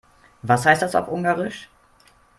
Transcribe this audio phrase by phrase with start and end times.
[0.41, 1.69] Was heißt das auf Ungarisch?